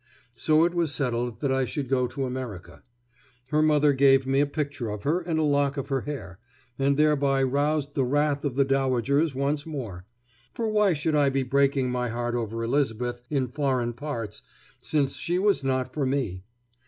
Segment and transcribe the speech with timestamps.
[0.35, 2.81] So it was settled that I should go to America.
[3.49, 6.39] Her mother gave me a picture of her and a lock of her hair,
[6.79, 10.07] and thereby roused the wrath of the dowagers once more;
[10.55, 14.41] for why should I be breaking my heart over Elizabeth in foreign parts,
[14.81, 16.45] since she was not for me?